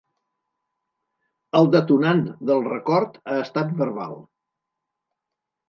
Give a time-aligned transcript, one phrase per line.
[1.59, 4.19] El detonant del record ha estat verbal.